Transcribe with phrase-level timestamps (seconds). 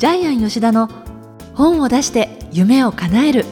[0.00, 0.88] ジャイアン吉田の
[1.52, 3.44] 本を出して夢を叶える。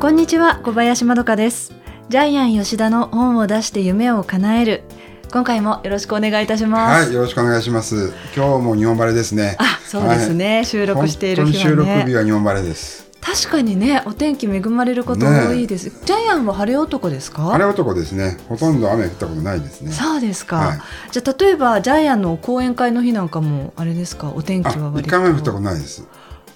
[0.00, 1.72] こんにちは小林まどかです。
[2.08, 4.82] ジャイアン吉田の本を出して夢を叶える。
[5.30, 7.06] 今回もよろしくお願いいたします。
[7.06, 8.12] はい、よろしくお願いします。
[8.34, 9.54] 今日も日本晴れですね。
[9.60, 13.11] あそうですね、収録している日は本当に収録日ねは日本晴れです。
[13.32, 17.44] 確かにねお天気恵まれること多いです、ジャイアンは晴れ男ですか？
[17.44, 18.36] 晴れ男ですね。
[18.48, 19.90] ほとんど雨降ったことないですね。
[19.90, 20.80] そうですか、はい。
[21.10, 24.30] じゃあ例えばジャイアンの講演会の日なんかもあれですか？
[24.34, 25.08] お天気はあ、割と。
[25.08, 26.06] 一回も雨降ったことないです。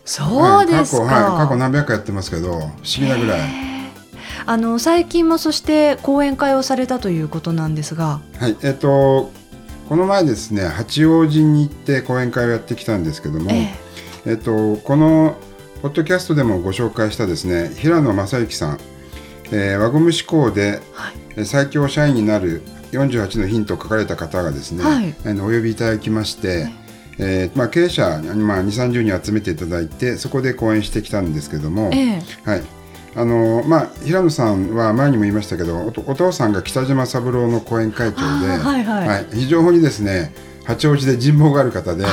[0.05, 3.41] そうですか、はい、過去、はい、過去何百回やってますけど、不思議なぐらい。
[4.45, 8.21] あの最近もそして講演会をされたということなんですが。
[8.39, 9.33] はい、えっと、
[9.89, 13.75] この前ですね、八王子に行って講演会をやってきたんですけども、え。
[14.27, 15.37] えっと、この
[15.83, 18.81] ポッドキャストでもご紹介したですね、平野正幸さん、
[19.53, 21.15] えー輪ゴム思考ではい。
[21.37, 25.15] えー最強社員になる48のヒントを書かれた方がですね、はい。
[25.25, 26.69] あのお呼びいただきまして、
[27.19, 28.03] えーまあ、経営者、
[28.37, 32.23] まあ、2、30人集めていただいてそこで講演してきたんですけども、ええ。
[32.45, 32.63] はい。
[33.15, 39.27] あのまあ、平野さんは前にも言いましたけどお父さんが北島三郎の講演会長で、あーはいはい。
[39.33, 42.05] 非常にですね八王子で人望がある方で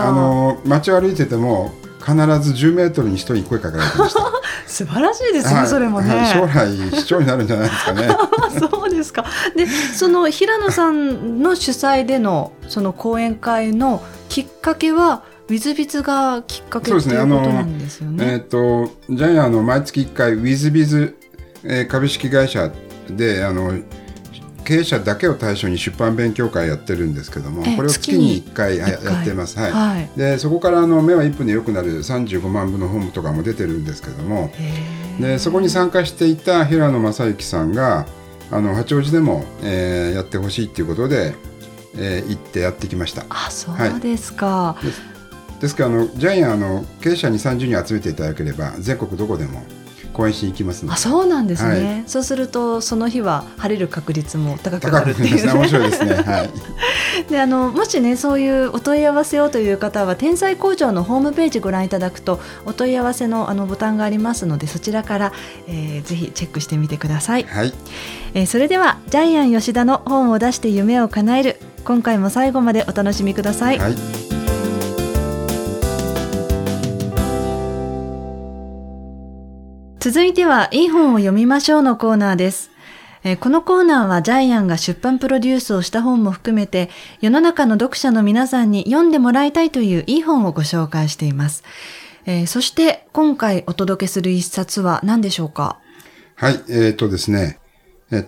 [0.00, 1.72] あの街を歩いてても
[2.08, 4.20] 必ず10メートルに一人声かけられてました。
[4.66, 8.08] 素晴らしいですね、はいそれもね、はい将来市長になるんじゃないですかね。
[8.58, 9.24] そうですか。
[9.54, 18.32] で、その平野さんの主催でのその講演会のきっかけはウィズビズがきっかけってそうですねいうことなんですよね。
[18.32, 21.16] えっ、とジャイアンあの毎月1回ウィズビズ、
[21.64, 22.70] えー株式会社
[23.10, 23.72] であの
[24.64, 29.58] 経営者だけを対象に出版勉強会やってるんですけどもえこれを月に1回や一回やってます。
[29.58, 30.10] はいはい。
[30.16, 34.50] でそこからあの目は1分で良くなる35万部の本とかも出てるんですけども
[35.20, 38.06] でそこに参加していた平野正幸さんが
[38.50, 41.34] あの八王子でも、えーやってほしいっていうことで、
[41.96, 43.24] えー行ってやってきました。
[43.28, 44.76] あ、そうですか。
[45.60, 49.62] ですからあのジャイアンあの経営者に30人集めていただければ全国どこでも
[50.18, 51.68] 講演しに行きますのあ、でそうなんですね。
[51.70, 52.02] はい。
[52.08, 55.68] そうするとその日は晴れる確率も高くな高るっていうね面ね。
[55.68, 56.14] 白いですね。
[56.14, 56.50] はい。
[57.30, 65.32] で、あのもしねそういうお問い合わせをという方は天才工場のホームページご覧いただくとお問い合わせのあのボタンがありますのでそちらから、
[65.68, 67.44] えーぜひチェックしてみてください。
[67.44, 67.72] はい。
[68.34, 71.60] えーそれではジャイアン吉田の本を出して夢を叶える。
[71.84, 73.94] 今回も最後までお楽しみください、はい
[80.00, 82.70] 続いてはいい本を読みましょうのコーナーです、
[83.24, 86.88] えこのコーナーはジャイアンが出版プロデュースをした本も含めて
[87.20, 91.64] 世の中の読者の皆さんに読んでもらいたいといういい本をご紹介しています、
[92.26, 95.80] えーそして今回お届けする一冊は何でしょうか？
[96.36, 97.58] はいえっ、とですね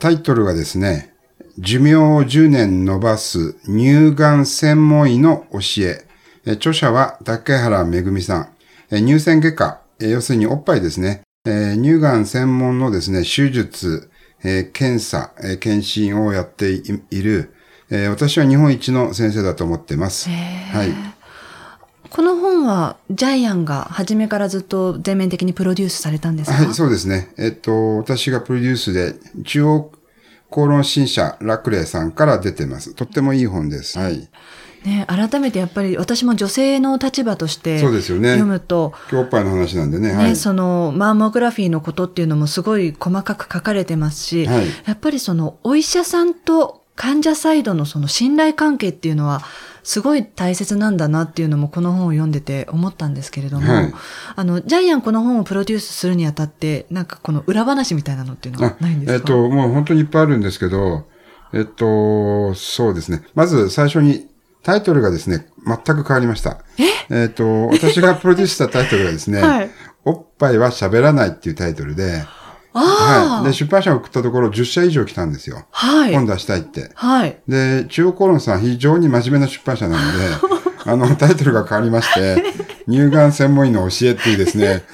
[0.01, 1.15] タイトルがですね
[1.59, 6.07] 寿命を10年延ばす乳がん専門医の教え。
[6.53, 8.49] 著者は竹原めぐみさん。
[8.91, 11.21] 乳腺外科要するにおっぱいですね。
[11.47, 14.11] えー乳がん専門のですね手術
[14.45, 17.55] えー検査、えー検診をやっていいる、
[17.91, 20.29] えー私は日本一の先生だと思っています。
[20.29, 20.93] はい。
[22.11, 26.57] この本はジャイアンが初めからずっと全面的にプロデュースされたんですか？
[26.57, 27.33] はい、そうですね。
[27.39, 29.15] えっと、私がプロデュースで、
[29.45, 29.93] 中央
[30.51, 32.95] 公論新社ラクレイさんから出てます。
[32.95, 33.97] とってもいい本です。
[33.99, 34.29] はい。
[34.85, 40.09] ね、改めてやっぱり私も女性の立場としてそうですよね読むと、今日おっぱいの話なんでね。
[40.09, 40.37] ねはい。
[40.37, 49.43] そのマーモグラフィーのことっていうのもすごい細かく書かれてますし、はいやっぱりそのお医者さんと患者サイドのその信頼関係っていうのは
[49.83, 53.95] すごい大切なんだなっていうのもこの本を読んでて思ったんですけれども、はい
[54.37, 59.15] あのジャイアンこの本をプロデュースするにあたってなんかこの裏話みたいなのっていうのはないんですか？
[59.15, 61.07] えっと、もう本当にいっぱいあるんですけど、
[61.53, 63.23] えっと、そうですね。
[63.35, 64.30] まず最初に
[64.63, 66.59] タイトルがですね、全く変わりました。
[67.11, 67.27] え？
[67.27, 69.71] っと、私がプロデュースしたタイトルがですね、 はい
[70.05, 72.25] おっぱいは喋らないっていうタイトルで、
[72.73, 73.47] はい。
[73.47, 75.67] で、出版社を送ったところ10社以上来たんですよ。
[75.71, 76.15] はい。
[76.15, 76.91] 本出したいって。
[76.95, 77.39] はい。
[77.49, 80.29] で、中央コロンさん非常に真面目な出版社なので、
[80.91, 82.43] あの、タイトルが変わりまして、
[82.89, 84.85] 乳がん専門医の教えっていうですね、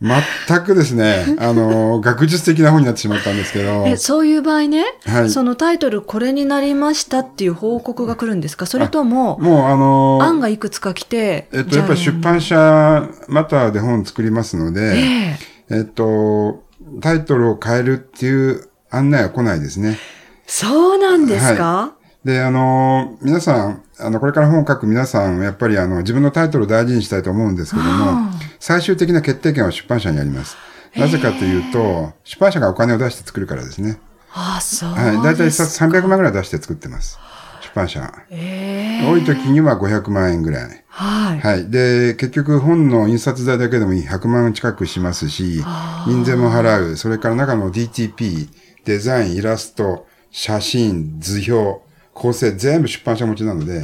[0.00, 5.30] 全くですね、 あの、学術的な本になってしまったんですけど、え、そういう場合ね、はい。
[5.30, 8.66] そのタイトルこれになりましたっていう報告が来るんですか？
[8.66, 15.36] それとも、もうあの、案がいくつか来て、えっと、やっぱり出版社またで本作りますので、え
[15.70, 15.76] え。
[15.78, 16.62] えっと、
[17.00, 19.98] タイトルを変えるっていう案内は来ないですね。
[20.46, 21.92] そうなんですか、
[22.28, 28.30] で、あの、皆さん、あの、これから本を書く皆さん、やっぱりあの、自分のタイトルを大事にしたいと思うんですけども、
[28.60, 30.58] 最終的な決定権は出版社にあります。
[30.94, 33.98] なぜかというと、出版社がお金を出して作るからですね。
[34.34, 35.22] ああ、そうはい。
[35.22, 37.18] だいたいですか300万ぐらい出して作ってます。
[37.62, 38.12] 出版社。
[38.28, 40.84] ええ多い時には500万円ぐらい。
[40.88, 41.40] はい。
[41.40, 41.70] はい。
[41.70, 45.64] で、結局本の印刷代だけでも100万近くしますし、
[46.06, 46.96] 印税も払う。
[46.98, 48.48] それから中の DTP、
[48.84, 51.87] デザイン、イラスト、写真、図表、
[52.18, 53.82] 構成、全部出版社持ちなので、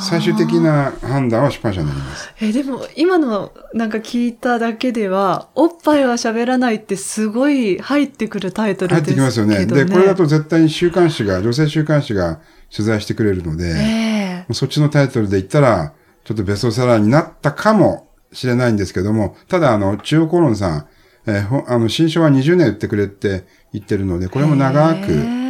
[0.00, 2.32] 最終的な判断は出版社になります。
[2.40, 9.54] えでも今のなんか聞いただけではおっぱいは喋らないってすごい入ってくるタイトル入ですけどね。
[9.56, 9.84] ってきますよね。
[9.86, 12.40] で、これだと絶対に週刊誌が、女性週刊誌が
[12.70, 15.92] 取材してくれるので、ええそっちのタイトルで言ったら、
[16.24, 20.86] ちょっとベストセラーになったかもしれないんですけども、ただ、あの、中央コロンさん、
[21.26, 25.43] えーほあの、新書は20年売ってくれって言ってるので、これも長くへえ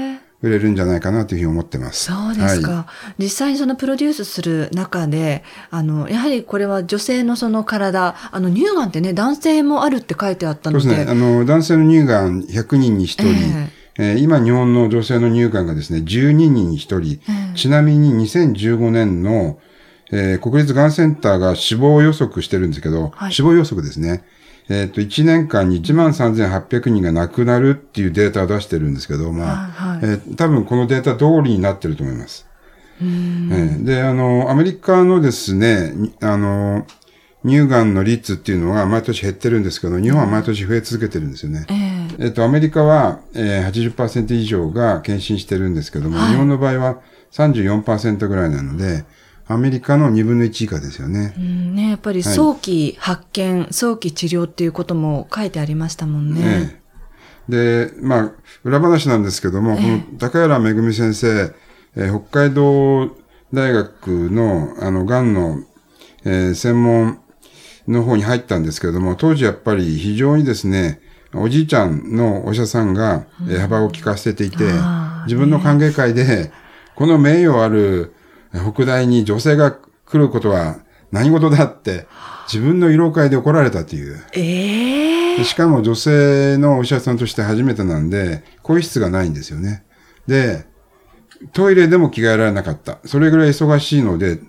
[0.44, 2.12] 売れるんじゃないかなというふうに思ってます。
[2.12, 2.86] そうですか、は
[3.18, 10.72] 実際にそのプロデュースする中で、あの、やはりこれは女性のその体、あの、乳がんってね、男性もあるって書いてあったい。
[10.74, 10.84] ので。
[10.84, 11.10] そうですね。
[11.10, 17.20] あの、男性の乳がん100人に1人、ええー今日本の女性の乳がんがですね、12人に1人、
[17.54, 19.58] ちなみに2015年の、
[20.10, 24.24] えー国立がんセンターが死亡予測してるんですけど、はい死亡予測ですね。
[24.68, 32.46] えっ、と、1年間に1万3800人が亡くなるっていうデータを出してるんですけど、まあ、はいはいえー多分このデータ通りになってると思います。
[33.00, 36.86] えーで、あの、アメリカのですね、にあの、
[37.44, 41.66] 乳がんの率っていうのは毎年減ってるんですけど、日本は毎年増え続けてるんですよね。
[41.68, 41.74] え
[42.22, 47.00] ええっと、アメリカは、えー、80%以上が検診してるんですけども、日本の場合は
[47.32, 49.04] 34%ぐらいなので、
[49.46, 51.34] アメリカの2分の1以下ですよね。
[51.36, 51.40] う。
[51.40, 52.34] んね、やっぱりはい。
[52.34, 56.40] 早期発見、早期治療っていうことも書いてありましたもんね。
[56.44, 56.84] ええ。
[57.88, 58.32] で、まあ、
[58.64, 61.54] 裏話なんですけども、この高原めぐみ先生、
[61.96, 63.10] えー北海道
[63.52, 65.58] 大学の、あの、がんの、
[66.24, 67.20] えー専門
[67.86, 71.00] の方に入ったんですけれども、当時やっぱり非常にですね、
[71.34, 76.50] おじいちゃんのお医者さんが、えー幅を利かせていてあー、自分の歓迎会で、
[76.94, 78.14] この名誉ある
[78.60, 80.76] 北大に女性が来ることは
[81.10, 82.06] 何事だって、
[82.52, 84.22] 自分の慰労会で怒られたという。
[84.32, 89.84] ええでしかも女性のお医者さんとして初めてなんで、更衣室がないんですよね。
[90.26, 90.64] で、
[91.52, 92.98] トイレでも着替えられなかった。
[93.04, 94.40] それぐらい忙しいので、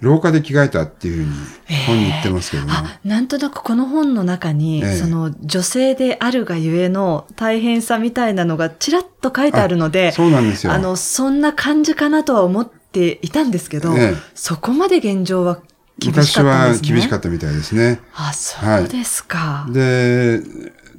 [0.00, 1.30] 廊下で着替えたっていうふう
[1.72, 2.72] に本に言ってますけども。
[2.72, 10.72] あ、なんとなくこの本の中に、ええその女性であるがゆえの大変さみたいなのがちらっと書いてあるので、そうなんですよ。
[10.72, 12.83] あの、そんな感じかなとは思って
[13.22, 15.60] いたんですけど、ええそこまで現状は
[15.98, 16.88] 厳し昔かったんはですね。
[16.88, 18.00] 厳しかったみたいですね。
[18.14, 19.66] あ、そうですか。
[19.70, 20.40] で、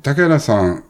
[0.01, 0.83] 竹原さん、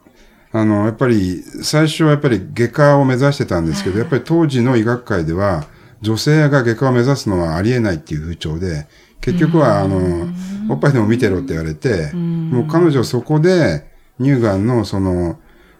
[0.52, 5.64] あの、やっぱり、最初はやっぱり外科を目指してたんですけど、やっぱり当時の医学界では、
[6.02, 8.86] 女性が外科を目指すのはありえないっていう風潮で、
[9.20, 10.28] 結局は、あの、
[10.68, 13.86] おっぱいでも見てろって言われて、もう彼女そこで
[14.20, 15.38] 乳がんのその、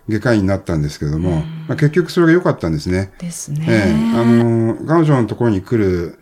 [0.08, 3.12] 外科医になったんですけども、まあ、結局それが良かったんですね。
[3.19, 3.67] ですね。
[3.69, 6.19] ええ、あの、彼女のところに来る、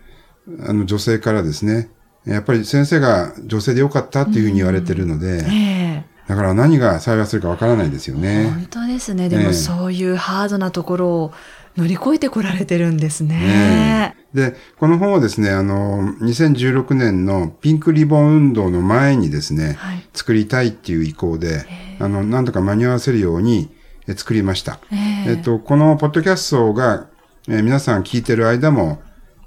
[0.67, 1.89] あの、女性からですね、
[2.25, 8.49] やっぱり先生が女性で良かったっていうふうに言われてるので、ええだから何が幸いするかわからないですよね。
[8.49, 9.29] 本当ですね。
[9.29, 11.33] でもええそういうハードなところを
[11.77, 13.37] 乗り越えてこられてるんですね。
[13.37, 21.65] ねえで、この本はですね、あの、2016年のピンクリボン運動の前にですね、はい作りたいっていう意向で、
[21.99, 23.74] あの、なんとか間に合わせるようにえ
[24.13, 24.79] 作りました。
[24.91, 24.95] え
[25.27, 27.07] ええっと、このポッドキャストが、
[27.47, 29.01] えー皆さん聞いてる間も、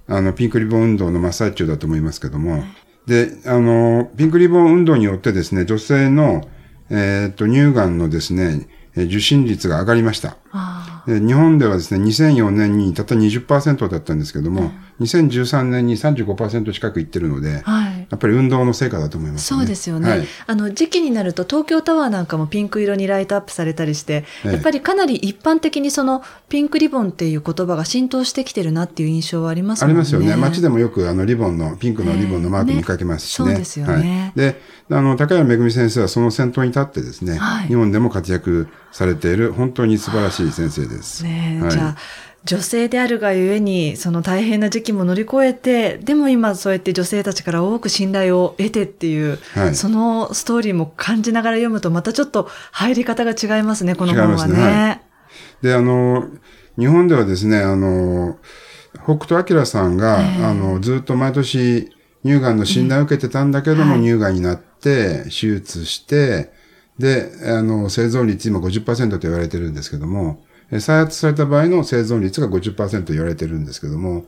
[0.08, 2.64] あの、ピンクリボン運動の真っ最中だと思いますけども、
[3.06, 6.48] で、あの、ピンクリボン運動によってですね、女性の、
[6.90, 10.36] えっと、乳がんのですね、えー受診率が上がりました。
[11.06, 17.97] 日本ではですね、2004年にたった20%だったんですけども、2013年に35%近くいってるので、あはい。
[18.10, 20.26] やっぱり運動の成果だと思います、そうですよね、はい。
[20.46, 29.92] あの時期になると東京タワーなんかもピンク色にライトアップされたりして、ええやっぱりかなり一般的にそのピンクリボンっていう言葉が浸透してきてるなっていう印象はありますね。
[29.92, 30.36] りますよね。
[30.36, 33.48] 街でもよくあのリボンの、ピンクのリボンのマーク見かけますしね。
[33.48, 34.52] ねそうですよねはい。
[34.52, 34.60] で、
[34.90, 41.24] あの、高谷めぐみ先生はその先頭に立ってですね、はい日本でも活躍されている本当に素晴らしい先生です。
[41.24, 41.96] ねじゃあ
[42.44, 49.74] 女性であるがゆえにその大変な時期も乗り越えてでも今そうやって女性たちから多く信頼を得てっていう、はい。
[49.74, 54.54] そのストーリーも感じながら読むとまたちょっと入り方が違いますねこの本はね。
[54.54, 54.62] ね。
[54.62, 55.08] は
[55.62, 56.28] で、あの、
[56.78, 58.38] 日本ではですね、あの、
[59.04, 60.44] 北斗晶さんが、ええ。
[60.44, 61.90] あの、ずっと毎年
[62.24, 64.02] 乳がんの診断を受けてたんだけども、はい。
[64.02, 66.52] 乳がんになって、手術して、
[66.98, 74.26] で、あの、生存率今50%と言われてるんですけども、え再発された場合の生存率が50%と言われてるんですけども、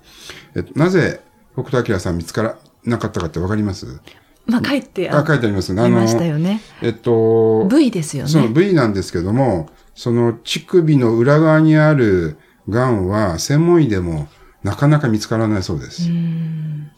[0.56, 1.20] えっと、なぜ
[1.52, 4.00] 北斗晶さん見つからなかったかってわかります？
[4.47, 5.82] まあ書いてあ、書いてありますね。
[5.82, 6.61] あいましたよね。
[6.82, 8.30] えっと、V ですよね。
[8.30, 14.28] その V なんですけども、その乳首の裏側にある癌は専門医でも
[14.62, 16.09] なかなか見つからないそうです。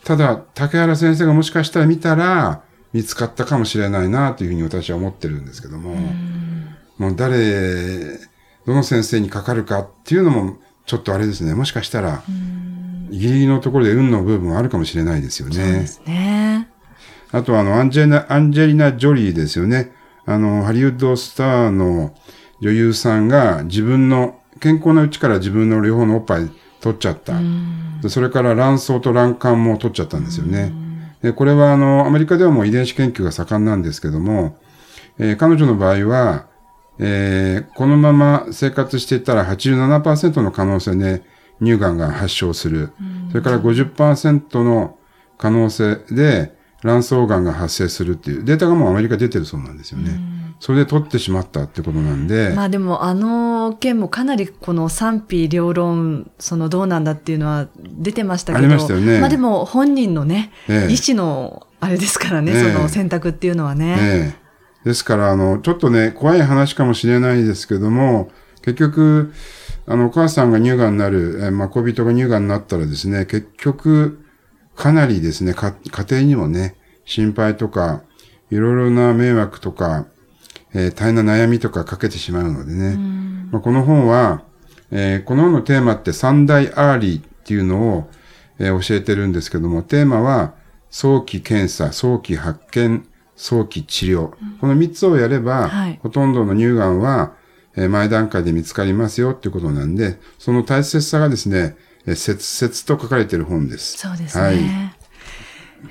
[0.05, 5.97] ただ、竹原先生がもしかしたら見たら見つかったかもしれないなというふうに私は思ってるんですけども、
[6.99, 8.19] もう誰、
[8.67, 12.23] どの先生にかかるかっていうのもちょっとあれですね、もしかしたら、
[13.11, 15.55] ギリギリのところで運の部分はあるかもしれないですよね。
[15.55, 16.69] そうですね。
[17.31, 19.93] あとあの、アンジェリナ、アンジェリナ・ジョリーですよね。
[20.27, 22.15] あの、ハリウッドスターの
[22.61, 26.49] 女優さんが自分の、健康なうちから自分の両方のおっぱい
[26.81, 27.35] 取っちゃった。
[28.03, 30.73] でそれから卵巣と卵管も取っちゃったんですよね。
[31.23, 34.59] でこれはあの、アメリカではもう遺伝子研究が盛んなんですけども、
[35.19, 36.47] えー彼女の場合は、
[36.99, 41.23] えーこのまま生活していったら87%の可能性で
[41.63, 42.93] 乳がんが発症する。
[43.31, 44.99] それから50%の
[45.39, 50.21] 可能性で卵巣がんが発生するっていうデータがもうアメリカ出てるそうなんですよね。
[50.61, 58.65] それで取ってしまったってことなんで、まあでもあの件もかなりこの賛否両論、そのどうなんだっていうのは出てましたけど。
[58.67, 64.41] ありましたよねまあでも本人のね、ええ意思のあれですからね、ええその選択っていうのはね。
[64.85, 68.31] ええですから、あの、ちょっとね、怖い話かもしれないですけども、
[68.63, 69.33] 結局、
[69.87, 74.21] あの、お母さんが乳がんになる、えーまあ、恋人が乳がんになったらですね、結局、
[74.77, 78.03] かなりですね、か家庭にもね、心配とか、
[78.51, 80.07] いろいろな迷惑とか、
[80.75, 82.97] えー大変な悩みとかかけてしまうのでね。
[83.51, 84.43] まあ、この本は、
[84.91, 88.11] えーこの本のテーマって三大 early っていうのを、
[88.59, 90.55] えー教えてるんですけども、テーマは、
[90.91, 94.31] 早期検査、早期発見、早期治療。
[94.61, 97.35] この3つをやれば、はいほとんどの乳がんは、
[97.77, 103.97] えー前段階で見つかりますよっていうことなんで、その大切さがですね、えー切々と書かれている本です。
[103.99, 104.45] そうですね。
[104.45, 104.59] はい。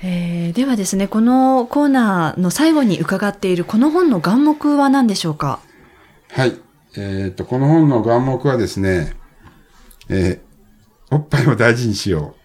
[0.02, 5.60] えーではですね、このコーナーの最後に伺っているこの本の眼目は何でしょうか？
[6.30, 6.56] はい。
[6.96, 9.14] えっ、と、この本の眼目はですね、
[10.08, 12.41] えーおっぱいを大事にしよう。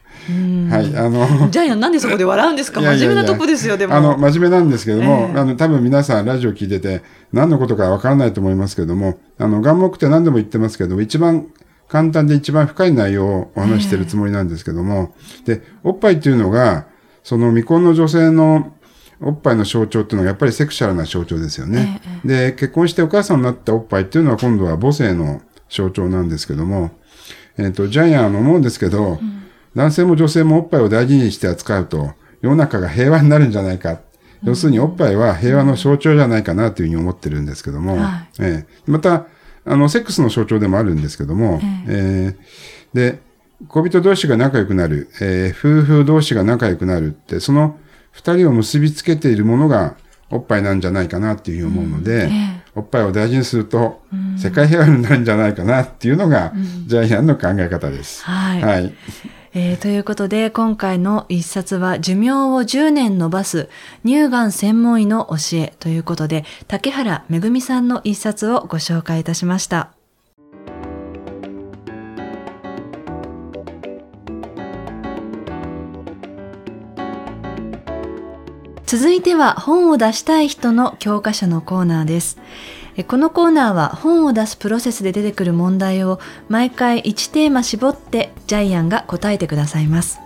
[0.69, 0.97] はい。
[0.97, 2.81] あの、ジャイアンなんでそこで笑うんですか？
[2.81, 3.95] 真面目なとこですよ、でも。
[3.95, 11.47] あの、真面目なんですけども、ええあの、多分皆さんラジオ聞いてて、何のことかわからないと思いますけども、あの、眼目って何でも言ってますけど、一番
[11.87, 15.13] 簡単で一番深い内容をお話ししてるつもりなんですけども、
[15.45, 16.87] で、おっぱいっていうのが、
[17.23, 18.73] その未婚の女性の
[19.19, 22.01] おっぱいの象徴っていうのがやっぱりセクシャルな象徴ですよね。
[22.23, 26.91] で、結婚してお母さんになったおっぱいっていうのは今度は母性の象徴なんですけども、
[27.57, 29.19] えっ、と、ジャイアン思うんですけど、
[29.77, 33.99] 男性も女性もおっぱいを大事にして扱うと、世の中が平和になるんじゃないか。
[34.43, 38.41] 要するにおっぱいは平和の象徴じゃないかなというふうに思ってるんですけども、はい。
[38.41, 38.91] ええ。
[38.91, 39.27] また、
[39.65, 42.37] あの、セックスの象徴でもあるんですけども、ええ。
[42.93, 43.19] で、
[43.67, 47.77] 恋人同士が仲良くなる、えー夫婦同士が仲良くなるって、その
[48.11, 49.95] 二人を結びつけているものが
[50.31, 52.31] おっぱいなんじゃないかなっていうふうに思うので、
[52.75, 54.01] おっぱいを大事にすると、
[54.39, 56.53] 世界平和になるんじゃないかなっていうのが、
[56.87, 58.23] ジャイアンの考え方です。
[58.23, 58.61] はい。
[58.63, 58.95] はい。
[59.59, 63.69] えーということで、今回の一冊は、寿命を10年延ばす
[64.05, 69.93] 乳がん専門医の教えということで、竹原めぐみさんの一冊をご紹介いたしました。
[78.85, 82.37] 続いては本を出したい人の教科書のコーナーです。
[82.97, 90.19] えこのコーナーは本を出すプロセスで出てくる問題を毎回1テーマ絞ってジャイアンが答えてくださいます。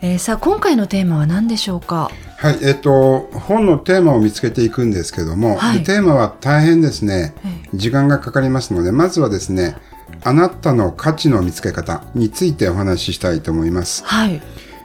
[0.00, 2.10] えーさあ今回のテーマは何でしょうか？
[2.38, 9.76] はい、えっ、と、本のテーマを見つけていくんですけども、はいでテーマは大変ですねえ、時間がかかりますので、まずはですね、
[10.24, 14.02] あなたの価値の見つけ方についてお話ししたいと思います。
[14.04, 14.42] はい。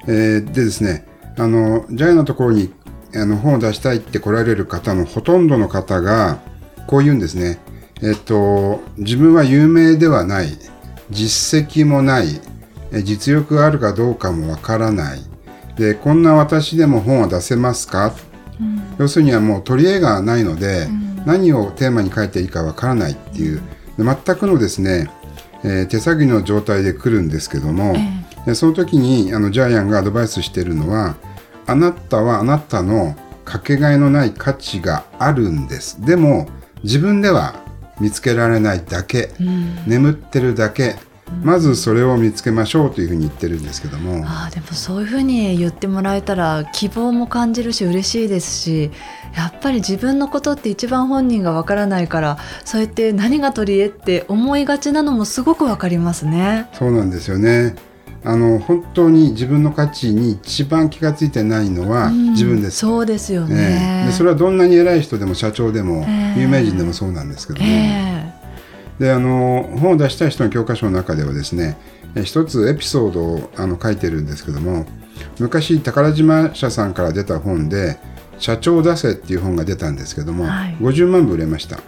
[0.08, 2.72] えーでですね、あの、ジャイのところに
[3.16, 6.40] あの本を出したいって来られる方のほとんどの方が、
[6.88, 7.60] こう言うんですね。
[8.02, 10.58] えっと、自分は有名ではない、
[11.10, 12.42] 実績もない、
[12.92, 15.20] え実力があるかどうかもわからない。
[15.78, 18.14] で、こんな私でも本を出せますか、
[18.98, 20.88] 要するにはもう取り柄がないので、
[21.26, 23.62] 何をテーマに書いていいかわからないっていう、
[23.98, 25.10] で全くのですね、
[25.64, 27.96] えー手探りの状態で来るんですけども、
[28.46, 31.18] でその時にあのジャイアンがアドバイスしているのは
[31.66, 36.00] あなたはあなたのかけがえのない価値があるんです。
[36.06, 36.48] でも
[36.84, 37.56] 自分では
[38.00, 39.32] 見つけられないだけ、
[39.88, 40.96] 眠ってるだけ
[41.44, 48.92] まずそれを見つけましょうというふうに言ってるんですけども、ああでもそういうふうに言ってもらえたら希望も感じるし嬉しいですし
[49.36, 56.70] やっぱり自分のことって一番本人がわからないからそうやって何が取り柄って思いがちなのもすごくわかりますね。
[56.74, 57.76] そうなんですよね
[58.24, 62.32] あの本当に自分の価値に一番気がついてないのはうん。
[62.32, 64.02] 自分です、そうですよえね。
[64.06, 68.38] えでそれはどんなに偉い人でも社長でもええ有名人でもそうなんですけども、ええ。
[69.00, 71.78] であの本を出したい人の教科書の中ではですね
[72.24, 74.86] 一つエピソードをあの書いてるんですけども
[75.40, 78.00] 昔宝島社さんから出た本で
[78.40, 81.80] 「社長を出せ」っていう本が出たんですけども、はい、50万部売れました。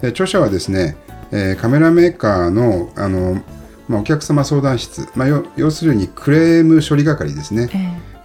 [0.00, 0.96] で著者はですね、
[1.32, 3.42] えー、カメラメーカーのあの、
[3.88, 7.70] まあ、お客様相談室、まあ、要するにクレーム処理係ですね、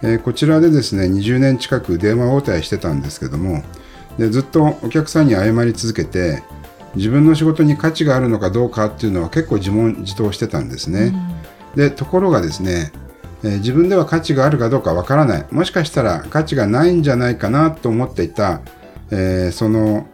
[0.02, 3.62] えー、えー、こちらでですね20年近く電話応対してたんですけども
[4.18, 6.42] でずっとお客さんに謝り続けて
[6.94, 11.12] 自分の仕事に価値があるのかどうかっていうのは結構自問自答してたんですね。
[11.72, 12.92] うん、でところがですね、
[13.42, 15.46] えー、自分では価値があるかどうかわからない。
[15.50, 18.60] もしかしたら価値がないんじゃないかなと思っていた、
[19.10, 20.06] えー、その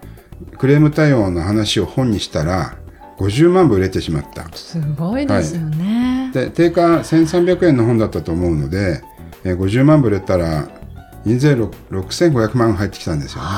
[0.58, 2.76] クレーム対応の話を本にしたら
[3.20, 4.48] 50万部売れてしまった。
[4.56, 9.02] すごいですよね、はい、で定価1300円の本だったと思うので、
[9.44, 10.68] えー、50万部売れたら
[11.26, 13.48] 印税6500万入ってきたんですよね。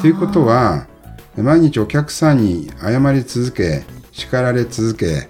[0.00, 0.88] ということは
[1.36, 5.28] 毎日お客さんに謝り続け叱られ続け、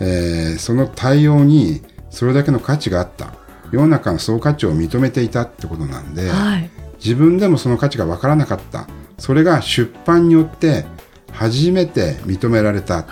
[0.00, 3.34] えー、その対応にそれだけの価値があった。
[3.72, 6.70] 世の中の総価値を認めていたってことなんで、はい、
[7.04, 8.86] 自分でもその価値が分からなかった。
[9.18, 10.84] それが出版によって
[11.36, 13.02] 初めて認められた。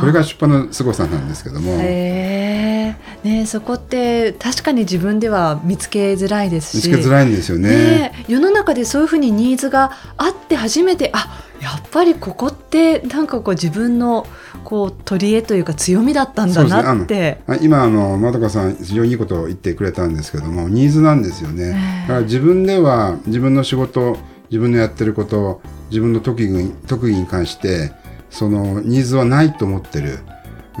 [0.00, 1.76] これが出版の凄さなんですけども。
[1.76, 6.88] ね、そこって確かに自分では見つけづらいですし。
[6.88, 14.26] 見つけづらいんですよね、ね、世の中でそういうふうにニーズがあって初めてあやっぱりここってなんかこう自分の
[14.64, 24.18] こう取り柄というか強みだったんだなって、ね、今あのまどかさん非常にいいことを言ってくれたんですけどもニーズなんですよね、だから自分では自分の仕事
[24.50, 25.62] 自分のやってること
[25.92, 27.92] 自分の特技特技に関して
[28.30, 30.20] そのニーズはないと思ってる、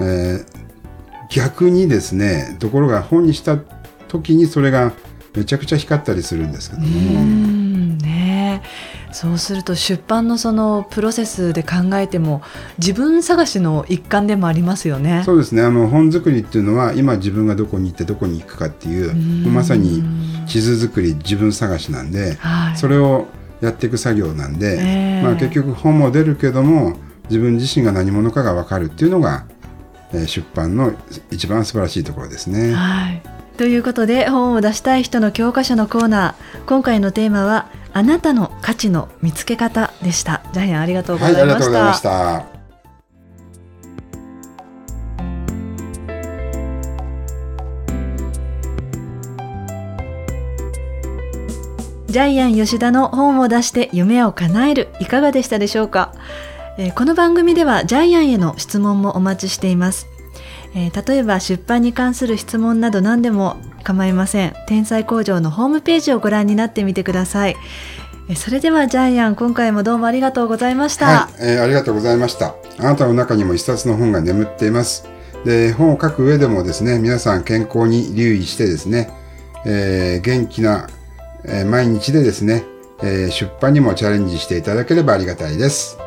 [0.00, 0.44] ー、
[1.28, 3.58] 逆にですねところが本にした
[4.08, 4.92] 時にそれが
[5.36, 7.52] めちゃくちゃ光ったりするんですけども。
[9.12, 12.40] そうすると出版のそのプロセスで考えても
[12.78, 15.22] 自分探しの一環でもありますよね。
[15.26, 15.62] そうですね。
[15.62, 19.14] あの本作りっていうのは今自分がどこに行ってどこに行くかっていう
[19.50, 20.02] まさに
[20.46, 23.28] 地図作り自分探しなんで、はい、それを
[23.62, 26.96] やっていく作業なんで、えー、まあ、結局本も出るけども
[27.30, 29.46] 自分自身が何者かが分かるっていうのが、
[30.12, 30.92] えー、出版の
[31.30, 32.74] 一番素晴らしいところですね。
[32.74, 33.22] はい。
[33.56, 36.64] ということで本を出したい人の教科書のコーナー。
[36.66, 40.42] 今回のテーマはあなたの価値の見つけ方でした。
[40.52, 42.61] ジャイアンありがとうございました、はい
[52.12, 56.12] ジャイアン吉田の本を出して夢を叶えるいかがでしたでしょうか、
[56.76, 60.08] えー、この番組ではジャイアンへの質問もお待ちしています。
[60.74, 64.54] えー、例えば出版に関する質問など何でも構いません。
[64.66, 67.56] 天才工場のホームページをご覧になってみてください。
[68.36, 72.54] それではジャイアン今回もどうもありがとうございました、はい、えー、ありがとうございました。
[72.78, 75.08] あなたの中にも一冊の本が眠っています。
[75.46, 79.08] で本を書く上でもですね皆さん健康に留意してですね、
[79.64, 80.90] えー、元気な、
[81.66, 82.64] 毎日でですね、
[83.00, 85.98] 出版にもチャレンジしていただければありがたいです。